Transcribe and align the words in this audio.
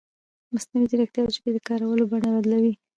مصنوعي 0.53 0.87
ځیرکتیا 0.91 1.21
د 1.25 1.29
ژبې 1.35 1.49
د 1.53 1.57
کارولو 1.67 2.09
بڼه 2.11 2.29
بدلوي. 2.35 2.73